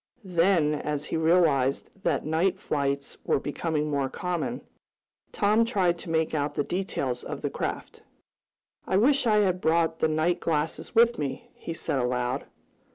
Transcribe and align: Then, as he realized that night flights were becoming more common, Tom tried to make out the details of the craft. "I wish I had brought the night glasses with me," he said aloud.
Then, 0.25 0.73
as 0.73 1.05
he 1.05 1.15
realized 1.15 2.01
that 2.01 2.25
night 2.25 2.57
flights 2.59 3.19
were 3.23 3.39
becoming 3.39 3.87
more 3.91 4.09
common, 4.09 4.61
Tom 5.31 5.63
tried 5.63 5.99
to 5.99 6.09
make 6.09 6.33
out 6.33 6.55
the 6.55 6.63
details 6.63 7.23
of 7.23 7.41
the 7.43 7.51
craft. 7.51 8.01
"I 8.87 8.97
wish 8.97 9.27
I 9.27 9.41
had 9.41 9.61
brought 9.61 9.99
the 9.99 10.07
night 10.07 10.39
glasses 10.39 10.95
with 10.95 11.19
me," 11.19 11.51
he 11.53 11.75
said 11.75 11.99
aloud. 11.99 12.47